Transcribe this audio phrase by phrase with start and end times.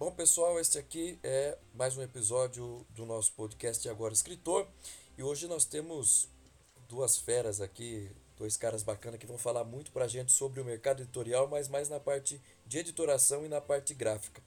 [0.00, 4.66] Bom, pessoal, este aqui é mais um episódio do nosso podcast Agora Escritor.
[5.18, 6.26] E hoje nós temos
[6.88, 11.02] duas feras aqui, dois caras bacanas que vão falar muito pra gente sobre o mercado
[11.02, 14.42] editorial, mas mais na parte de editoração e na parte gráfica.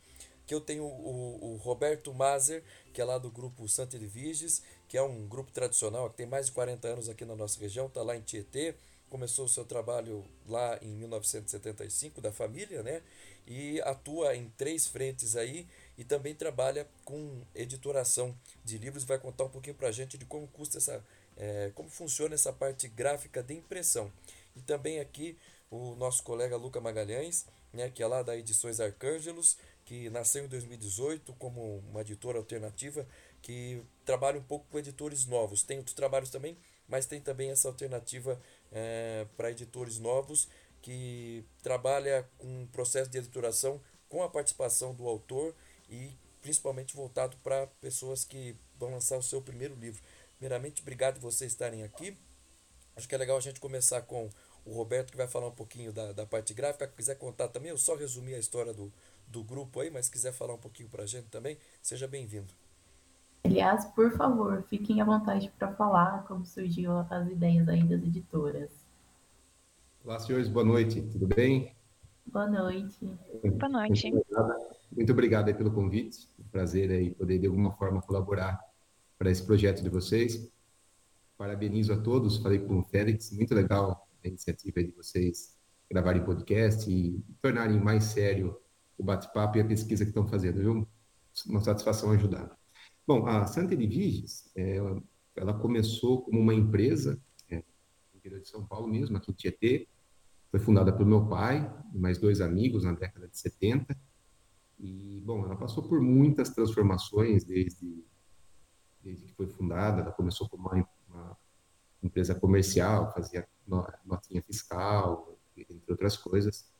[0.47, 4.97] Que eu tenho o, o Roberto Mazer, que é lá do grupo Santa Edviges, que
[4.97, 8.01] é um grupo tradicional que tem mais de 40 anos aqui na nossa região, está
[8.01, 8.73] lá em Tietê
[9.13, 13.03] começou o seu trabalho lá em 1975 da família, né?
[13.45, 18.35] E atua em três frentes aí e também trabalha com editoração
[18.65, 19.03] de livros.
[19.03, 21.05] Vai contar um pouquinho para a gente de como custa essa,
[21.37, 24.11] é, como funciona essa parte gráfica de impressão.
[24.55, 25.37] E também aqui
[25.69, 30.47] o nosso colega Luca Magalhães, né, que é lá da Edições Arcângelos, que nasceu em
[30.47, 33.05] 2018 como uma editora alternativa
[33.43, 35.61] que trabalha um pouco com editores novos.
[35.61, 36.57] Tem outros trabalhos também,
[36.87, 38.39] mas tem também essa alternativa
[38.73, 40.49] é, para editores novos
[40.81, 45.55] que trabalha com um processo de editoração com a participação do autor
[45.89, 50.01] e principalmente voltado para pessoas que vão lançar o seu primeiro livro.
[50.37, 52.17] Primeiramente, obrigado por vocês estarem aqui.
[52.95, 54.29] Acho que é legal a gente começar com
[54.65, 56.87] o Roberto, que vai falar um pouquinho da, da parte gráfica.
[56.87, 58.91] Se quiser contar também, eu só resumi a história do,
[59.27, 62.53] do grupo aí, mas se quiser falar um pouquinho para a gente também, seja bem-vindo.
[63.45, 68.71] Aliás, por favor, fiquem à vontade para falar como surgiu as ideias aí das editoras.
[70.01, 71.75] Olá, senhores, boa noite, tudo bem?
[72.25, 73.05] Boa noite.
[73.59, 74.11] Boa noite.
[74.11, 78.61] Muito obrigado, Muito obrigado aí pelo convite, prazer aí poder de alguma forma colaborar
[79.19, 80.49] para esse projeto de vocês.
[81.37, 85.57] Parabenizo a todos, falei com o Félix, muito legal a iniciativa de vocês
[85.91, 88.57] gravarem podcast e tornarem mais sério
[88.97, 90.87] o bate-papo e a pesquisa que estão fazendo, viu?
[91.45, 92.62] Uma satisfação ajudar.
[93.05, 94.77] Bom, a Santa Edviges, é,
[95.35, 99.89] ela começou como uma empresa, é, no interior de São Paulo mesmo, aqui em Tietê,
[100.49, 103.97] foi fundada pelo meu pai e mais dois amigos na década de 70,
[104.79, 108.05] e, bom, ela passou por muitas transformações desde,
[109.01, 111.37] desde que foi fundada, ela começou como uma, uma
[112.01, 113.47] empresa comercial, fazia
[114.05, 116.71] notinha fiscal, entre outras coisas.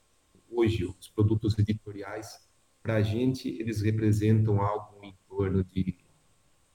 [0.50, 2.48] Hoje, os produtos editoriais,
[2.82, 6.03] para a gente, eles representam algo em torno de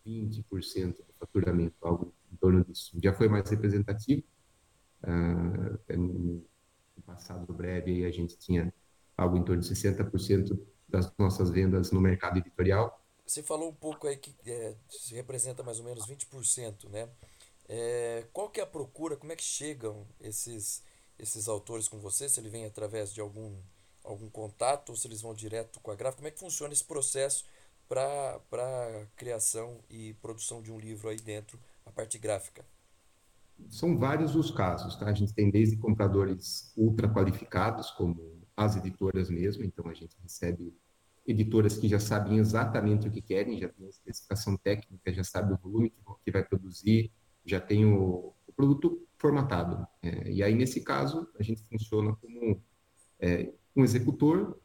[0.09, 2.97] 20% do faturamento, algo em torno disso.
[3.03, 4.23] Já foi mais representativo.
[5.03, 6.43] Uh, no
[7.07, 8.73] passado breve, a gente tinha
[9.17, 10.59] algo em torno de 60%
[10.89, 13.01] das nossas vendas no mercado editorial.
[13.27, 17.09] Você falou um pouco aí que é, se representa mais ou menos 20%, né?
[17.69, 19.17] É, qual que é a procura?
[19.17, 20.83] Como é que chegam esses
[21.19, 22.29] esses autores com você?
[22.29, 23.55] Se ele vem através de algum
[24.03, 26.19] algum contato ou se eles vão direto com a gráfica?
[26.19, 27.45] Como é que funciona esse processo
[27.89, 32.65] para a criação e produção de um livro aí dentro, a parte gráfica?
[33.71, 35.07] São vários os casos, tá?
[35.07, 40.75] A gente tem desde compradores ultra qualificados, como as editoras mesmo, então a gente recebe
[41.27, 45.53] editoras que já sabem exatamente o que querem, já tem a especificação técnica, já sabe
[45.53, 45.93] o volume
[46.25, 47.11] que, vai produzir,
[47.45, 49.87] já tem o, o produto formatado.
[50.03, 52.63] É, e aí, nesse caso, a gente funciona como
[53.21, 54.59] é, um executor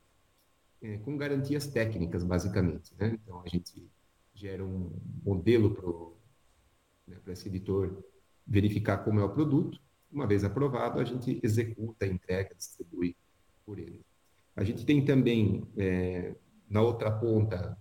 [0.83, 2.93] é, com garantias técnicas, basicamente.
[2.99, 3.17] Né?
[3.23, 3.89] Então, a gente
[4.35, 4.91] gera um
[5.23, 8.03] modelo para né, esse editor
[8.45, 9.79] verificar como é o produto.
[10.11, 13.15] Uma vez aprovado, a gente executa, entrega, distribui
[13.65, 14.05] por ele.
[14.55, 16.35] A gente tem também, é,
[16.69, 17.77] na outra ponta,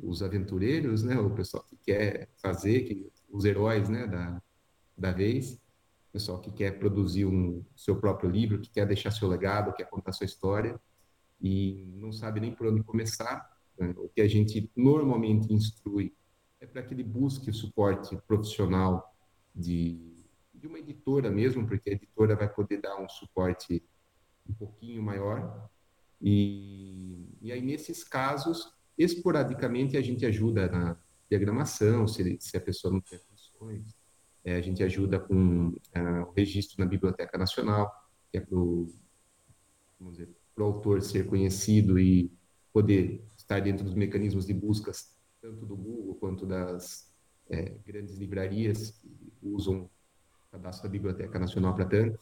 [0.00, 4.40] os aventureiros, né, o pessoal que quer fazer, que, os heróis né, da,
[4.96, 5.54] da vez,
[6.08, 9.90] o pessoal que quer produzir um seu próprio livro, que quer deixar seu legado, quer
[9.90, 10.80] contar sua história
[11.40, 13.48] e não sabe nem por onde começar,
[13.78, 13.94] né?
[13.98, 16.14] o que a gente normalmente instrui
[16.60, 19.14] é para que ele busque o suporte profissional
[19.54, 23.82] de, de uma editora mesmo, porque a editora vai poder dar um suporte
[24.48, 25.68] um pouquinho maior.
[26.20, 30.96] E, e aí, nesses casos, esporadicamente, a gente ajuda na
[31.28, 33.94] diagramação, se, se a pessoa não tem funções,
[34.44, 37.92] é, a gente ajuda com é, o registro na Biblioteca Nacional,
[38.30, 38.56] que é para
[40.56, 42.32] para o autor ser conhecido e
[42.72, 47.14] poder estar dentro dos mecanismos de buscas, tanto do Google quanto das
[47.50, 49.90] é, grandes livrarias que usam o
[50.50, 52.18] cadastro da Biblioteca Nacional para tanto.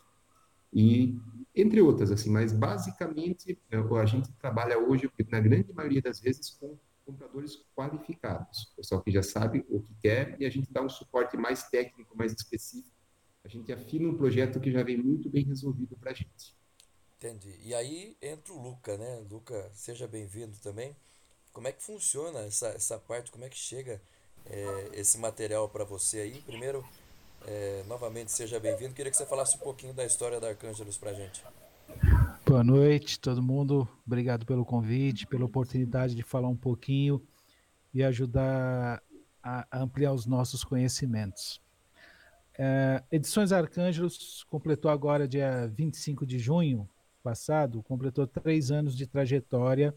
[0.72, 1.16] E,
[1.54, 6.50] entre outras, assim, mas basicamente é, a gente trabalha hoje, na grande maioria das vezes,
[6.50, 6.76] com
[7.06, 11.36] compradores qualificados, pessoal que já sabe o que quer e a gente dá um suporte
[11.36, 12.96] mais técnico, mais específico.
[13.44, 16.56] A gente afina um projeto que já vem muito bem resolvido para a gente.
[17.18, 17.58] Entendi.
[17.62, 19.22] E aí entra o Luca, né?
[19.30, 20.94] Luca, seja bem-vindo também.
[21.52, 23.30] Como é que funciona essa, essa parte?
[23.30, 24.00] Como é que chega
[24.44, 26.42] é, esse material para você aí?
[26.42, 26.84] Primeiro,
[27.46, 28.94] é, novamente, seja bem-vindo.
[28.94, 31.42] Queria que você falasse um pouquinho da história da Arcângelos para gente.
[32.44, 33.88] Boa noite, todo mundo.
[34.06, 37.22] Obrigado pelo convite, pela oportunidade de falar um pouquinho
[37.92, 39.02] e ajudar
[39.42, 41.60] a ampliar os nossos conhecimentos.
[42.58, 46.88] É, Edições Arcângelos completou agora, dia 25 de junho
[47.24, 49.96] passado, completou três anos de trajetória.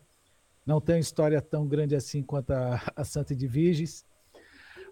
[0.65, 4.06] Não tem história tão grande assim quanto a, a Santa de Virges,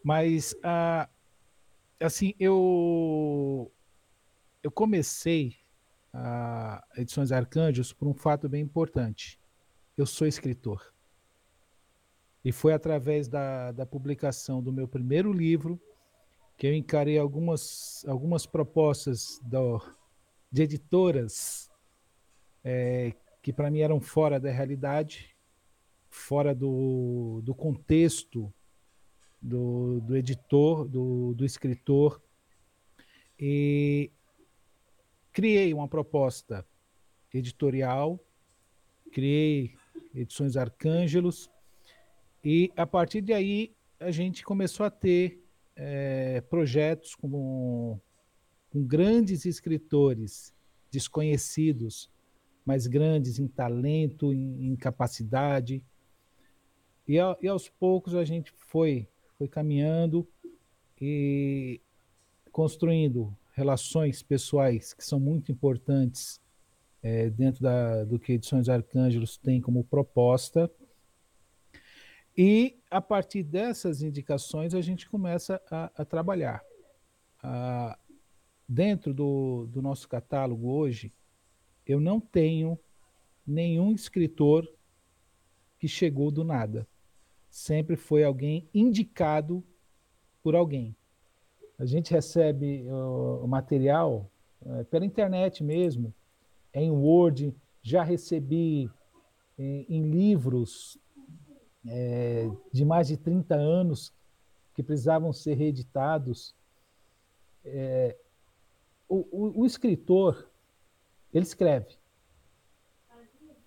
[0.04, 1.10] mas a,
[2.00, 3.72] assim eu
[4.62, 5.56] eu comecei
[6.14, 9.40] a Edições Arcanjos por um fato bem importante.
[9.98, 10.94] Eu sou escritor.
[12.44, 15.80] E foi através da, da publicação do meu primeiro livro
[16.58, 19.82] que eu encarei algumas, algumas propostas do,
[20.52, 21.70] de editoras
[22.66, 23.14] é,
[23.44, 25.36] que para mim eram fora da realidade,
[26.10, 28.52] fora do, do contexto
[29.40, 32.20] do, do editor, do, do escritor.
[33.40, 34.12] E
[35.32, 36.66] criei uma proposta
[37.32, 38.20] editorial,
[39.12, 39.76] criei
[40.16, 41.52] edições Arcângelos,
[42.44, 45.44] e a partir de aí a gente começou a ter
[45.76, 48.00] é, projetos com,
[48.72, 50.54] com grandes escritores
[50.90, 52.10] desconhecidos,
[52.66, 55.84] mas grandes em talento, em, em capacidade.
[57.08, 59.08] E, e, aos poucos a gente foi,
[59.38, 60.28] foi caminhando
[61.00, 61.80] e
[62.52, 66.42] construindo relações pessoais que são muito importantes
[67.04, 70.72] é, dentro da, do que Edições Arcângelos tem como proposta.
[72.36, 76.64] E a partir dessas indicações a gente começa a, a trabalhar.
[77.42, 77.98] Ah,
[78.68, 81.14] dentro do, do nosso catálogo hoje,
[81.88, 82.78] eu não tenho
[83.46, 84.68] nenhum escritor
[85.80, 86.88] que chegou do nada.
[87.50, 89.64] Sempre foi alguém indicado
[90.42, 90.96] por alguém.
[91.78, 94.30] A gente recebe o material
[94.62, 96.14] uh, pela internet mesmo,
[96.74, 98.90] em Word, já recebi
[99.58, 100.98] em, em livros
[101.88, 104.14] é, de mais de 30 anos
[104.74, 106.56] que precisavam ser reeditados.
[107.64, 108.18] É,
[109.08, 110.50] o, o, o escritor,
[111.36, 111.98] ele escreve.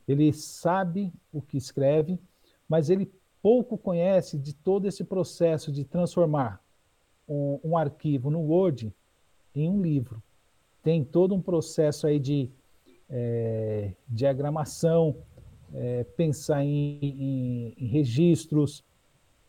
[0.07, 2.19] Ele sabe o que escreve,
[2.67, 3.13] mas ele
[3.43, 6.65] pouco conhece de todo esse processo de transformar
[7.29, 8.93] um, um arquivo no Word
[9.55, 10.23] em um livro.
[10.83, 12.51] Tem todo um processo aí de
[13.11, 15.17] é, diagramação,
[15.75, 18.83] é, pensar em, em, em registros,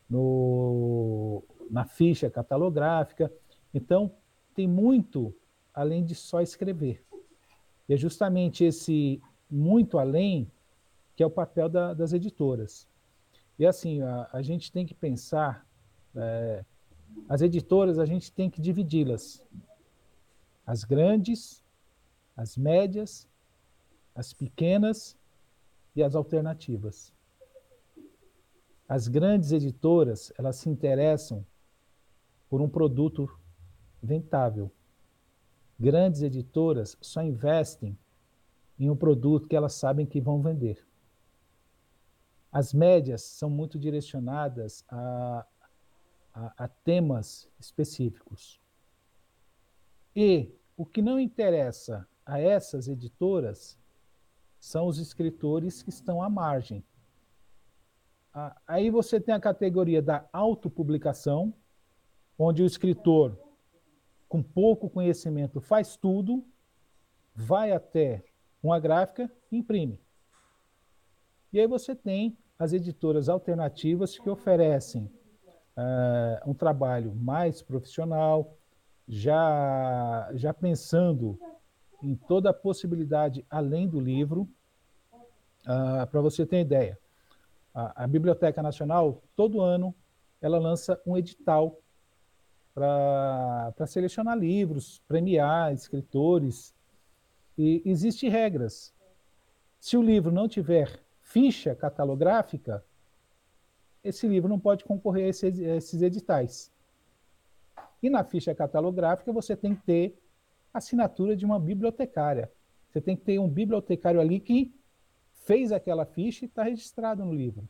[0.08, 3.32] no, na ficha catalográfica.
[3.72, 4.12] Então,
[4.54, 5.34] tem muito
[5.72, 7.02] além de só escrever.
[7.90, 9.20] E é justamente esse
[9.50, 10.48] muito além
[11.16, 12.86] que é o papel da, das editoras.
[13.58, 15.66] E assim, a, a gente tem que pensar
[16.14, 16.64] é,
[17.28, 19.44] as editoras, a gente tem que dividi-las.
[20.64, 21.64] As grandes,
[22.36, 23.26] as médias,
[24.14, 25.16] as pequenas
[25.96, 27.12] e as alternativas.
[28.88, 31.44] As grandes editoras, elas se interessam
[32.48, 33.28] por um produto
[34.00, 34.70] rentável.
[35.80, 37.98] Grandes editoras só investem
[38.78, 40.86] em um produto que elas sabem que vão vender.
[42.52, 45.46] As médias são muito direcionadas a,
[46.34, 48.60] a, a temas específicos.
[50.14, 53.78] E o que não interessa a essas editoras
[54.58, 56.84] são os escritores que estão à margem.
[58.66, 61.54] Aí você tem a categoria da autopublicação,
[62.38, 63.38] onde o escritor,
[64.30, 66.44] com pouco conhecimento, faz tudo,
[67.34, 68.22] vai até
[68.62, 70.00] uma gráfica e imprime.
[71.52, 75.10] E aí você tem as editoras alternativas que oferecem
[75.76, 78.56] uh, um trabalho mais profissional,
[79.08, 81.36] já, já pensando
[82.00, 84.48] em toda a possibilidade além do livro.
[85.62, 86.96] Uh, Para você ter ideia,
[87.74, 89.92] a, a, Biblioteca Nacional, todo ano,
[90.40, 91.76] ela lança um edital
[92.74, 96.74] para selecionar livros, premiar escritores.
[97.56, 98.94] E existem regras.
[99.78, 102.84] Se o livro não tiver ficha catalográfica,
[104.02, 106.72] esse livro não pode concorrer a esses, a esses editais.
[108.02, 110.18] E na ficha catalográfica você tem que ter
[110.72, 112.50] assinatura de uma bibliotecária.
[112.88, 114.74] Você tem que ter um bibliotecário ali que
[115.44, 117.68] fez aquela ficha e está registrado no livro.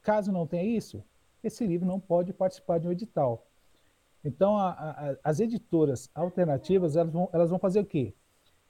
[0.00, 1.04] Caso não tenha isso,
[1.44, 3.46] esse livro não pode participar de um edital.
[4.24, 8.14] Então, a, a, as editoras alternativas elas vão, elas vão fazer o quê?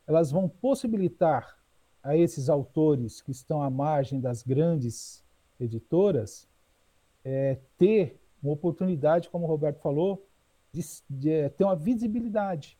[0.06, 1.58] Elas vão possibilitar
[2.02, 5.22] a esses autores que estão à margem das grandes
[5.60, 6.48] editoras
[7.24, 10.26] é, ter uma oportunidade, como o Roberto falou,
[10.72, 12.78] de, de, é, ter uma visibilidade.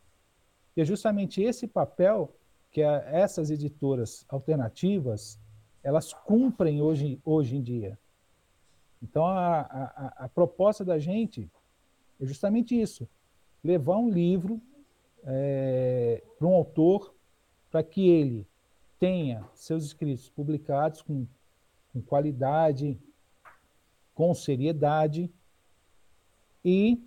[0.76, 2.34] E é justamente esse papel
[2.70, 5.38] que a, essas editoras alternativas
[5.84, 7.98] elas cumprem hoje, hoje em dia.
[9.02, 11.50] Então, a, a, a proposta da gente
[12.22, 13.08] é justamente isso:
[13.62, 14.60] levar um livro
[15.24, 17.12] é, para um autor
[17.70, 18.46] para que ele
[18.98, 21.26] tenha seus escritos publicados com,
[21.92, 22.96] com qualidade,
[24.14, 25.30] com seriedade
[26.64, 27.02] e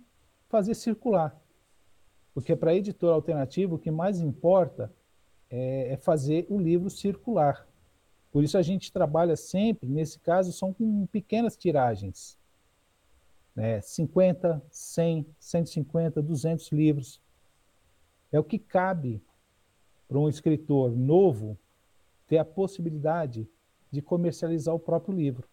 [0.48, 1.40] fazer circular.
[2.34, 4.92] Porque para a editora alternativa, o que mais importa
[5.48, 7.66] é, é fazer o livro circular.
[8.30, 12.36] Por isso a gente trabalha sempre, nesse caso, são com pequenas tiragens.
[13.56, 13.80] Né?
[13.80, 17.20] 50, 100, 150, 200 livros.
[18.30, 19.22] É o que cabe
[20.06, 21.58] para um escritor novo
[22.28, 23.48] ter a possibilidade
[23.90, 25.48] de comercializar o próprio livro.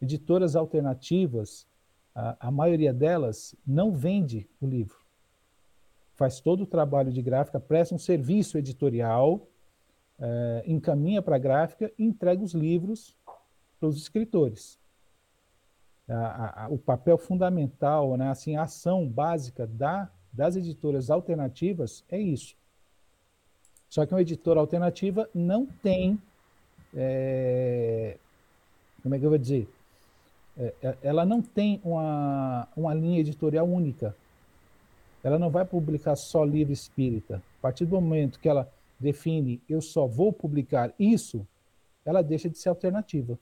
[0.00, 1.66] Editoras alternativas,
[2.14, 4.98] a, a maioria delas não vende o livro.
[6.14, 9.48] Faz todo o trabalho de gráfica, presta um serviço editorial
[10.18, 13.16] é, encaminha para a gráfica e entrega os livros
[13.78, 14.78] para os escritores.
[16.08, 22.18] A, a, o papel fundamental, né, assim, a ação básica da, das editoras alternativas é
[22.18, 22.54] isso.
[23.88, 26.20] Só que uma editora alternativa não tem,
[26.94, 28.16] é,
[29.02, 29.68] como é que eu vou dizer?
[30.58, 34.14] É, é, ela não tem uma, uma linha editorial única.
[35.22, 37.42] Ela não vai publicar só livro espírita.
[37.58, 41.46] A partir do momento que ela define eu só vou publicar isso,
[42.04, 43.38] ela deixa de ser alternativa.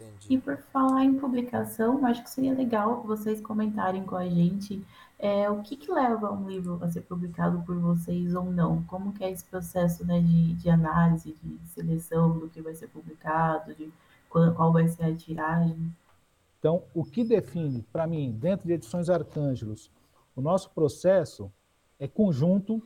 [0.00, 0.26] Entendi.
[0.30, 4.82] E por falar em publicação, acho que seria legal vocês comentarem com a gente
[5.18, 8.82] é, o que, que leva um livro a ser publicado por vocês ou não.
[8.84, 12.88] Como que é esse processo né, de, de análise, de seleção do que vai ser
[12.88, 13.92] publicado, de
[14.30, 15.94] qual, qual vai ser a tiragem.
[16.58, 19.90] Então, o que define, para mim, dentro de Edições Arcângelos,
[20.34, 21.52] o nosso processo
[21.98, 22.82] é conjunto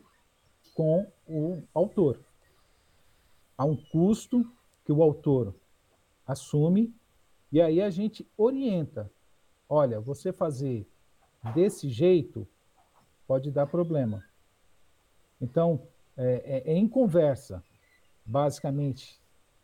[0.74, 2.18] com o autor.
[3.56, 4.44] Há um custo
[4.84, 5.54] que o autor
[6.26, 6.92] assume
[7.54, 9.08] e aí a gente orienta.
[9.68, 10.86] Olha, você fazer
[11.54, 12.46] desse jeito
[13.26, 14.24] pode dar problema.
[15.40, 15.80] Então,
[16.16, 17.62] é, é, é em conversa,
[18.26, 19.20] basicamente,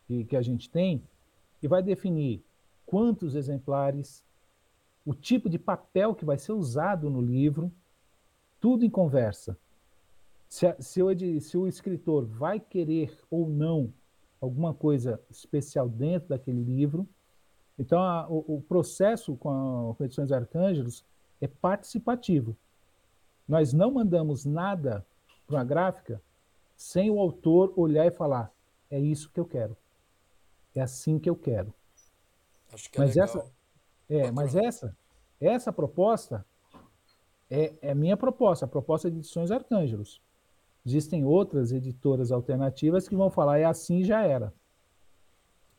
[0.06, 1.02] que, que a gente tem,
[1.60, 2.44] e vai definir
[2.86, 4.24] quantos exemplares,
[5.04, 7.72] o tipo de papel que vai ser usado no livro,
[8.60, 9.58] tudo em conversa
[10.48, 11.08] se, se, o,
[11.40, 13.92] se o escritor vai querer ou não
[14.40, 17.08] alguma coisa especial dentro daquele livro.
[17.80, 21.02] Então, a, o, o, processo com, a, com Edições Arcângelos
[21.40, 22.54] é participativo.
[23.48, 25.04] Nós não mandamos nada
[25.46, 26.20] para uma gráfica
[26.76, 28.52] sem o autor olhar e falar:
[28.90, 29.74] é isso que eu quero.
[30.74, 31.72] É assim que eu quero.
[32.70, 33.24] Acho que é mas legal.
[33.24, 33.52] essa,
[34.10, 34.96] é, mas essa,
[35.40, 36.44] essa proposta
[37.50, 40.20] é, é minha proposta, a proposta de Edições Arcângelos.
[40.84, 44.52] Existem outras editoras alternativas que vão falar, é assim já era.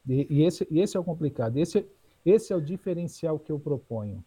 [0.08, 1.58] E, e esse, esse é o complicado.
[1.58, 1.86] Esse,
[2.25, 4.24] esse é o diferencial que eu proponho.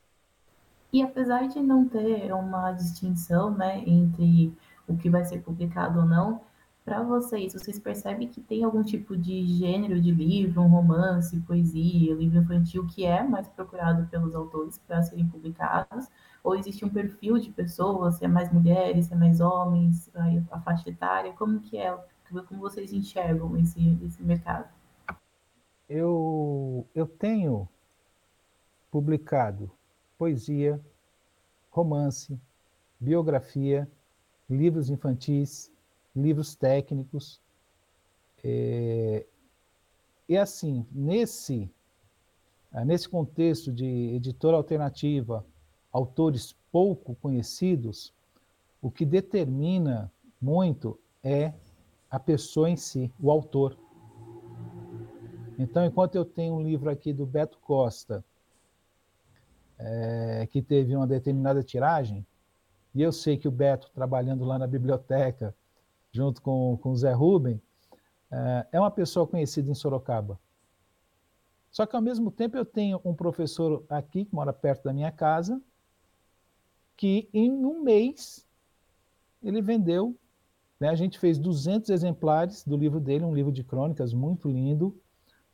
[0.92, 4.52] E apesar de não ter uma distinção né, entre
[4.86, 6.40] o que vai ser publicado ou não,
[6.84, 12.14] para vocês, vocês percebem que tem algum tipo de gênero de livro, um romance, poesia,
[12.14, 16.08] livro infantil que é mais procurado pelos autores para serem publicados?
[16.44, 20.10] Ou existe um perfil de pessoas, se é mais mulheres, se é mais homens,
[20.50, 21.32] a faixa etária?
[21.32, 21.98] Como que é?
[22.28, 24.68] Como vocês enxergam esse, esse mercado?
[25.88, 27.68] Eu, eu tenho
[28.90, 29.70] publicado
[30.16, 30.80] poesia,
[31.70, 32.38] romance,
[32.98, 33.88] biografia,
[34.48, 35.70] livros infantis,
[36.14, 37.40] livros técnicos.
[38.42, 39.26] É,
[40.28, 41.68] e assim, nesse,
[42.86, 45.44] nesse contexto de editora alternativa,
[45.92, 48.12] autores pouco conhecidos,
[48.80, 50.10] o que determina
[50.40, 51.52] muito é
[52.10, 53.76] a pessoa em si, o autor.
[55.58, 58.24] Então, enquanto eu tenho um livro aqui do Beto Costa,
[59.78, 62.26] é, que teve uma determinada tiragem,
[62.94, 65.54] e eu sei que o Beto, trabalhando lá na biblioteca,
[66.12, 67.60] junto com, com o Zé Rubem,
[68.30, 70.38] é, é uma pessoa conhecida em Sorocaba.
[71.70, 75.10] Só que, ao mesmo tempo, eu tenho um professor aqui, que mora perto da minha
[75.10, 75.60] casa,
[76.96, 78.46] que em um mês
[79.42, 80.16] ele vendeu.
[80.78, 80.88] Né?
[80.88, 84.96] A gente fez 200 exemplares do livro dele, um livro de crônicas muito lindo.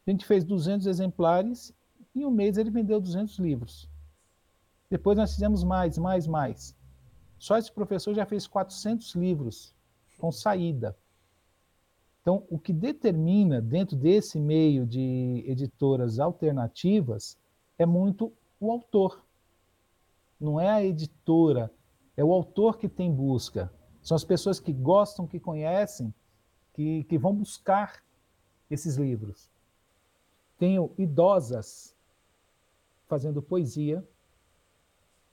[0.06, 1.72] A gente fez 200 exemplares
[2.14, 3.88] e um mês ele vendeu 200 livros.
[4.88, 6.76] Depois nós fizemos mais, mais, mais.
[7.38, 9.74] Só esse professor já fez 400 livros
[10.18, 10.96] com saída.
[12.20, 17.38] Então, o que determina dentro desse meio de editoras alternativas
[17.78, 19.24] é muito o autor
[20.40, 21.70] não é a editora,
[22.16, 23.70] é o autor que tem busca.
[24.02, 26.12] São as pessoas que gostam, que conhecem,
[26.72, 28.02] que, que vão buscar
[28.70, 29.49] esses livros.
[30.60, 31.96] Tenho idosas
[33.08, 34.06] fazendo poesia.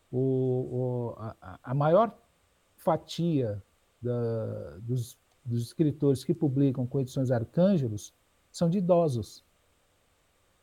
[0.09, 2.17] O, o a, a, maior
[2.77, 3.61] fatia
[4.01, 8.13] da, dos, dos escritores que publicam com edições Arcângelos
[8.53, 9.43] são de idosos.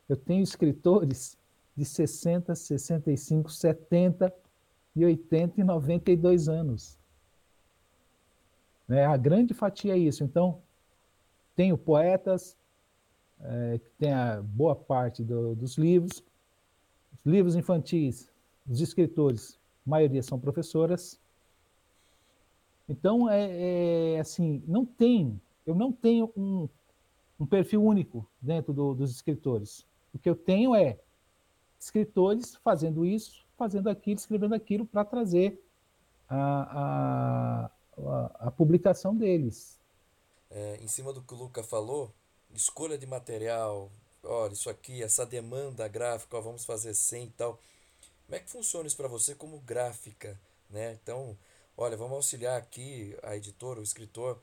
[0.09, 1.37] Eu tenho escritores
[1.77, 4.33] de 60, 65, 70
[4.95, 6.97] e 80 e 92 anos.
[8.87, 9.05] Né?
[9.05, 10.23] A grande fatia é isso.
[10.23, 10.59] Então,
[11.55, 12.57] tenho poetas,
[13.41, 16.23] é, que tem a boa parte do, dos livros,
[17.25, 18.29] os livros infantis,
[18.69, 21.19] os escritores, a maioria são professoras.
[22.87, 26.69] Então, é, é assim, não tem, eu não tenho um,
[27.39, 29.85] um perfil único dentro do, dos escritores.
[30.13, 30.99] O que eu tenho é
[31.79, 35.61] escritores fazendo isso, fazendo aquilo, escrevendo aquilo para trazer
[36.29, 39.79] a, a, a, a publicação deles.
[40.49, 42.13] É, em cima do que o Luca falou,
[42.57, 43.91] escolha de material,
[44.23, 47.59] olha, isso aqui, essa demanda gráfica, ó, vamos fazer 100 e tal.
[48.25, 50.97] Como é que funciona isso para você como gráfica, né?
[51.01, 51.37] Então,
[51.77, 54.39] olha, vamos auxiliar aqui a editora, o escritor,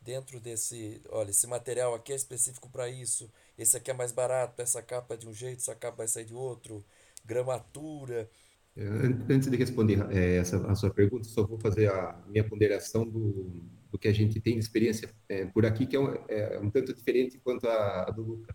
[0.00, 4.62] dentro desse, olha, esse material aqui é específico para isso, esse aqui é mais barato,
[4.62, 6.84] essa capa é de um jeito, essa capa vai sair de outro,
[7.24, 8.30] gramatura.
[8.76, 8.84] É,
[9.32, 13.50] antes de responder é, essa a sua pergunta, só vou fazer a minha ponderação do,
[13.90, 16.70] do que a gente tem de experiência é, por aqui, que é um, é um,
[16.70, 18.54] tanto diferente quanto a, a do Luca.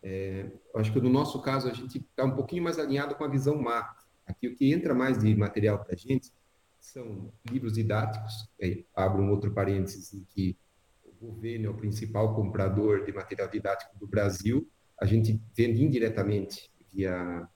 [0.00, 3.28] É, acho que no nosso caso a gente está um pouquinho mais alinhado com a
[3.28, 4.06] visão macro.
[4.24, 6.32] Aqui o que entra mais de material para a gente
[6.78, 8.48] são livros didáticos.
[8.94, 10.56] abro um outro parênteses em que
[11.04, 14.68] o governo é o principal comprador de material didático do Brasil.
[15.00, 17.48] A gente vende indiretamente via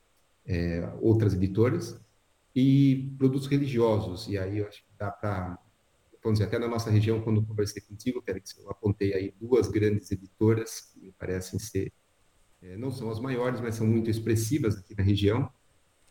[0.50, 2.00] é, outras editoras,
[2.54, 4.26] e produtos religiosos.
[4.28, 5.56] E aí eu acho que dá para,
[6.22, 8.22] vamos dizer, até na nossa região, quando conversei contigo,
[8.58, 11.92] eu apontei aí duas grandes editoras, que me parecem ser,
[12.60, 15.48] é, não são as maiores, mas são muito expressivas aqui na região.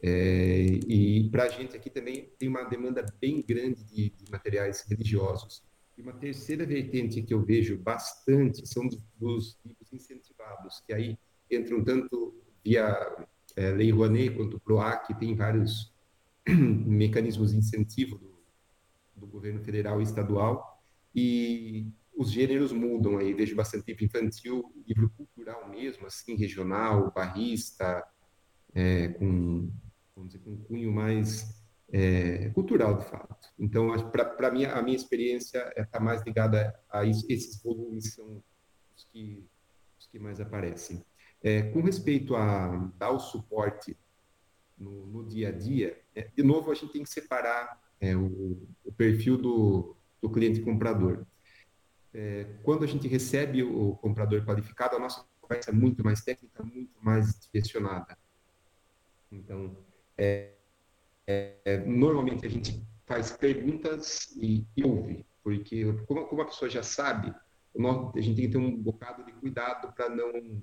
[0.02, 4.86] É, e para a gente aqui também tem uma demanda bem grande de, de, materiais
[4.88, 5.62] religiosos.
[5.98, 11.18] E uma terceira vertente que eu vejo bastante são dos, dos livros incentivados, que aí
[11.52, 12.34] entram tanto
[12.64, 15.94] via é, Lei Rouanet quanto o PROAC, tem vários
[16.48, 18.40] mecanismos de incentivo do,
[19.16, 20.82] do governo federal e estadual,
[21.16, 28.04] e os gêneros mudam aí, vejo bastante livro infantil, livro cultural mesmo, assim, regional, barrista,
[28.74, 29.72] é, com,
[30.16, 33.48] vamos dizer, com um cunho mais é, cultural, de fato.
[33.58, 38.44] Então, para mim, a minha experiência está é mais ligada a isso, esses volumes são
[38.96, 39.44] os que,
[39.98, 41.04] os que mais aparecem.
[41.42, 43.96] É, com respeito a dar o suporte
[44.78, 48.68] no, no dia a dia, é, de novo, a gente tem que separar é, o,
[48.84, 51.26] o, perfil do, do cliente comprador.
[52.14, 56.64] É, quando a gente recebe o comprador qualificado, a nossa conversa é muito mais técnica,
[56.64, 58.18] muito mais direcionada.
[59.32, 59.78] Então,
[60.18, 60.54] é,
[61.26, 66.84] é, normalmente a gente faz perguntas e, e ouve, porque como, como, a pessoa já
[66.84, 70.62] sabe, a gente tem que ter um bocado de cuidado para não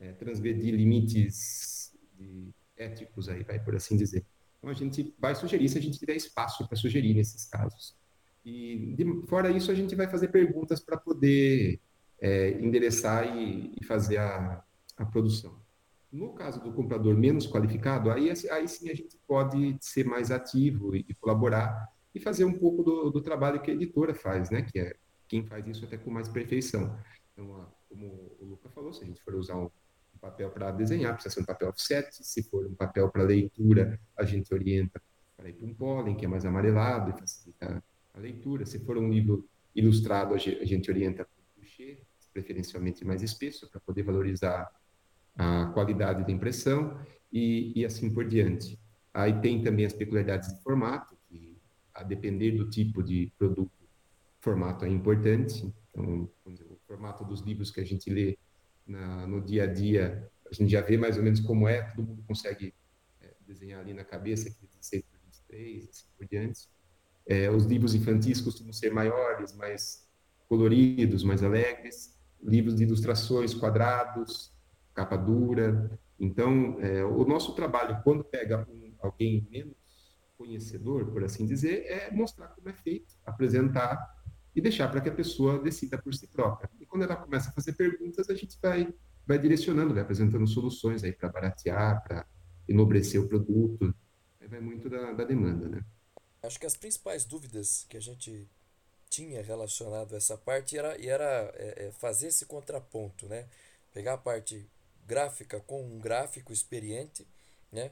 [0.00, 4.24] é, transgredir limites de, éticos aí, vai por assim dizer.
[4.58, 7.96] Então a gente vai sugerir se a gente tiver espaço para sugerir nesses casos.
[8.44, 11.80] E de, fora isso a gente vai fazer perguntas para poder
[12.20, 14.62] é, endereçar e, e fazer a,
[14.96, 15.58] a, produção.
[16.12, 20.94] No caso do comprador menos qualificado, aí, aí sim a gente pode ser mais ativo
[20.94, 24.62] e, e colaborar e fazer um pouco do, do, trabalho que a editora faz, né?
[24.62, 26.96] Que é quem faz isso até com mais perfeição.
[27.32, 29.68] Então, como o Luca falou, se a gente for usar um
[30.24, 32.08] papel para desenhar, precisa ser um papel offset.
[32.12, 35.02] Se for um papel para leitura, a gente orienta
[35.36, 37.82] para ir para um pólen, que é mais amarelado e facilita
[38.14, 38.64] a leitura.
[38.64, 43.80] Se for um livro ilustrado, a gente orienta para o coucher, preferencialmente mais espesso, para
[43.80, 44.70] poder valorizar
[45.36, 46.98] a qualidade da impressão
[47.32, 48.78] e, e, assim por diante.
[49.12, 51.56] Aí tem também as peculiaridades de formato, que
[51.92, 53.72] a depender do tipo de produto,
[54.40, 55.72] formato é importante.
[55.90, 58.38] Então, o formato dos livros que a gente lê
[58.86, 62.06] na, no dia a dia, a gente já vê mais ou menos como é, todo
[62.06, 62.74] mundo consegue
[63.20, 66.68] é, desenhar ali na cabeça, aquele 16 por 23, assim por diante.
[67.26, 70.06] É, os livros infantis costumam ser maiores, mais
[70.48, 72.14] coloridos, mais alegres.
[72.42, 74.52] Livros de ilustrações quadrados,
[74.92, 75.98] capa dura.
[76.20, 79.74] Então, é, o nosso trabalho, quando pega um, alguém menos
[80.36, 84.22] conhecedor, por assim dizer, é mostrar como é feito, apresentar
[84.54, 86.70] e deixar para que a pessoa decida por si própria.
[86.94, 88.94] Quando ela começa a fazer perguntas, a gente vai,
[89.26, 92.24] vai direcionando, vai apresentando soluções aí para baratear, para
[92.68, 93.92] enobrecer o produto.
[94.48, 95.84] Vai muito da, da demanda, né?
[96.40, 98.48] Acho que as principais dúvidas que a gente
[99.10, 103.48] tinha relacionado essa parte era, era é, é, fazer esse contraponto, né?
[103.92, 104.64] Pegar a parte
[105.04, 107.26] gráfica com um gráfico experiente,
[107.72, 107.90] né?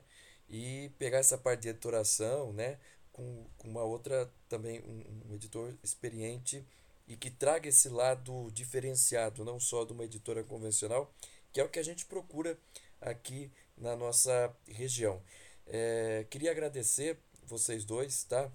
[0.48, 2.78] E pegar essa parte de editoração, né?
[3.12, 6.64] Com, com uma outra também, um, um editor experiente
[7.12, 11.12] e que traga esse lado diferenciado, não só de uma editora convencional,
[11.52, 12.58] que é o que a gente procura
[13.02, 15.20] aqui na nossa região.
[15.66, 18.50] É, queria agradecer vocês dois, tá?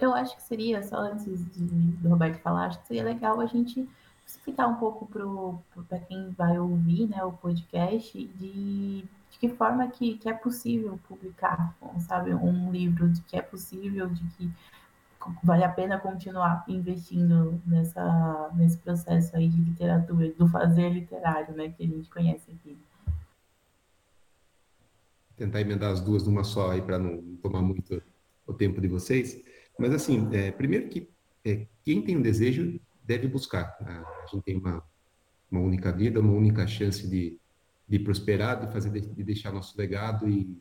[0.00, 3.46] Eu acho que seria, só antes de, do Roberto falar, acho que seria legal a
[3.46, 3.86] gente
[4.26, 5.06] explicar um pouco
[5.86, 10.98] para quem vai ouvir né, o podcast de, de que forma que, que é possível
[11.06, 11.76] publicar,
[12.08, 14.50] sabe, um livro, de que é possível, de que
[15.42, 21.70] vale a pena continuar investindo nessa, nesse processo aí de literatura, do fazer literário, né,
[21.70, 22.76] que a gente conhece aqui.
[25.36, 28.02] Tentar emendar as duas numa só aí para não tomar muito
[28.46, 29.42] o tempo de vocês.
[29.78, 31.08] Mas assim, é, primeiro que
[31.44, 33.76] é, quem tem um desejo deve buscar.
[33.80, 34.82] A gente tem uma,
[35.50, 37.38] uma única vida, uma única chance de,
[37.88, 40.56] de prosperar, de fazer, de deixar nosso legado e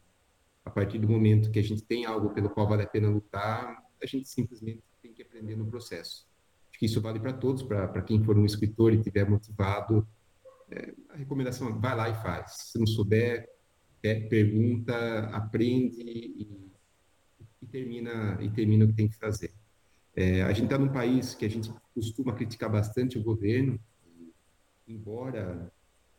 [0.65, 3.82] a partir do momento que a gente tem algo pelo qual vale a pena lutar,
[4.03, 6.27] a gente simplesmente tem que aprender no processo.
[6.69, 10.07] Acho que isso vale para todos, para quem for um escritor e estiver motivado.
[10.69, 12.69] É, a recomendação é vai lá e faz.
[12.71, 13.47] Se não souber,
[14.01, 16.71] é, pergunta, aprende e,
[17.61, 19.53] e, termina, e termina o que tem que fazer.
[20.15, 23.79] É, a gente está num país que a gente costuma criticar bastante o governo,
[24.87, 25.71] embora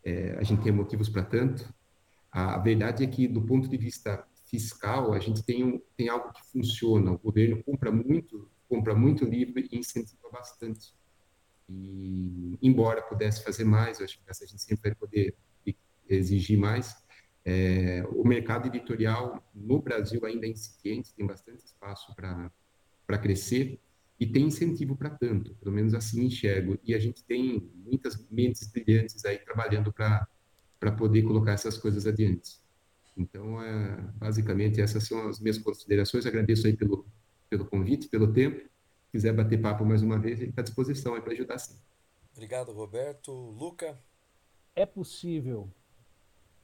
[0.05, 1.73] é, a gente tenha motivos para tanto,
[2.31, 6.43] a, verdade é que, do ponto de vista fiscal, a gente tem, tem algo que
[6.53, 7.11] funciona.
[7.11, 10.95] O governo compra muito, compra muito livro e incentiva bastante.
[11.69, 15.35] E, embora pudesse fazer mais, eu acho que a gente sempre vai poder
[16.09, 16.95] exigir mais.
[17.45, 23.81] É, o mercado editorial no Brasil ainda é incipiente, tem bastante espaço para crescer
[24.19, 26.79] e tem incentivo para tanto, pelo menos assim enxergo.
[26.85, 32.64] E a gente tem muitas mentes brilhantes aí trabalhando para poder colocar essas coisas adiante.
[33.17, 36.27] Então, é, basicamente, essas são as minhas considerações.
[36.27, 37.07] Agradeço aí pelo,
[37.49, 38.59] pelo convite, pelo tempo.
[38.59, 41.79] Se quiser bater papo mais uma vez, ele está à disposição para ajudar sim.
[42.33, 43.33] Obrigado, Roberto.
[43.33, 43.97] Luca?
[44.75, 45.71] É possível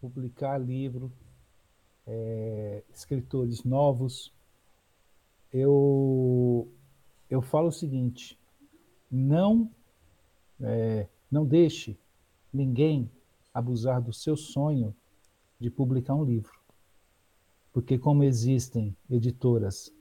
[0.01, 1.13] publicar livro,
[2.07, 4.33] é, escritores novos.
[5.53, 6.69] Eu,
[7.29, 8.37] eu falo o seguinte:
[9.09, 9.71] não,
[10.61, 11.97] é, não deixe
[12.53, 13.09] ninguém
[13.55, 14.95] abusar do seu sonho
[15.61, 16.59] de publicar um livro.
[17.73, 19.93] Porque, como existem editoras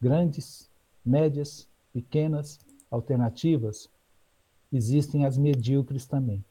[0.00, 0.70] grandes,
[1.04, 2.58] médias, pequenas,
[2.90, 3.88] alternativas,
[4.72, 6.44] existem as medíocres também.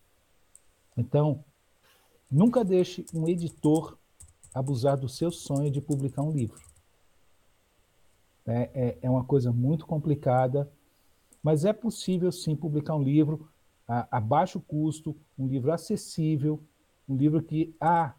[0.95, 1.43] Então,
[2.29, 3.97] nunca deixe um editor
[4.53, 6.61] abusar do seu sonho de publicar um livro.
[8.45, 10.71] É, é, é uma coisa muito complicada,
[11.43, 13.49] mas é possível sim publicar um livro
[13.87, 16.59] a, a baixo custo, um livro acessível,
[17.07, 18.13] um livro que há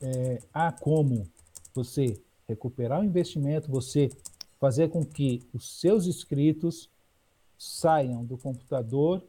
[0.00, 1.28] é, há como
[1.74, 4.10] você recuperar o investimento, você
[4.58, 6.90] fazer com que os seus inscritos
[7.56, 9.22] saiam do computador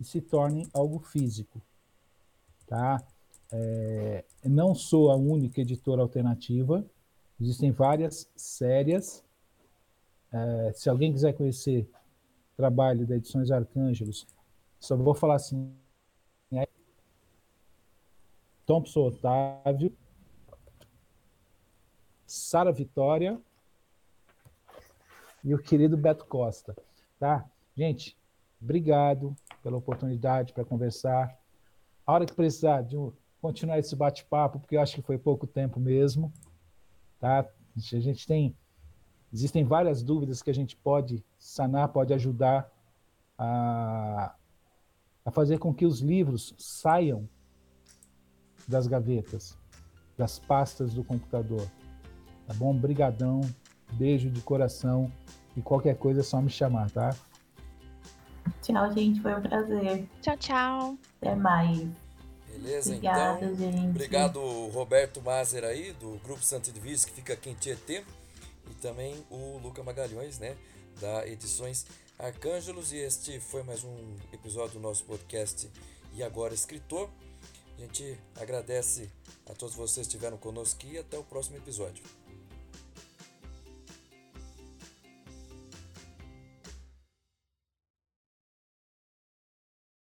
[0.00, 1.60] e se tornem algo físico,
[2.66, 3.02] tá?
[3.50, 6.84] É, não sou a única editora alternativa,
[7.40, 9.22] existem várias sérias.
[10.32, 11.88] É, se alguém quiser conhecer
[12.54, 14.26] o trabalho da Edições Arcângelos,
[14.80, 15.72] só vou falar assim,
[18.72, 19.92] Thompson Otávio,
[22.26, 23.38] Sara Vitória
[25.44, 26.74] e o querido Beto Costa,
[27.18, 27.44] tá?
[27.76, 28.16] Gente,
[28.62, 31.38] obrigado pela oportunidade para conversar.
[32.06, 35.46] A hora que precisar de um, continuar esse bate-papo, porque eu acho que foi pouco
[35.46, 36.32] tempo mesmo,
[37.20, 37.40] tá?
[37.76, 38.56] A gente tem
[39.30, 42.72] existem várias dúvidas que a gente pode sanar, pode ajudar
[43.36, 44.34] a,
[45.26, 47.28] a fazer com que os livros saiam
[48.66, 49.56] das gavetas,
[50.16, 51.66] das pastas do computador.
[52.46, 52.74] Tá bom?
[52.74, 53.40] Brigadão,
[53.92, 55.10] beijo de coração
[55.56, 57.14] e qualquer coisa é só me chamar, tá?
[58.62, 60.08] Tchau, gente, foi um prazer.
[60.20, 60.98] Tchau, tchau.
[61.20, 61.86] Até mais.
[62.48, 63.56] Beleza, Obrigada, então.
[63.56, 63.88] Gente.
[63.88, 68.04] Obrigado, Roberto Mazer aí, do Grupo Santo Edviso, que fica aqui em Tietê.
[68.70, 70.56] E também o Luca Magalhães, né,
[71.00, 71.86] da Edições
[72.18, 72.92] Arcângelos.
[72.92, 73.96] E este foi mais um
[74.32, 75.68] episódio do nosso podcast
[76.14, 77.08] E Agora Escritor.
[77.82, 79.10] A gente agradece
[79.44, 82.04] a todos vocês que estiveram conosco e até o próximo episódio.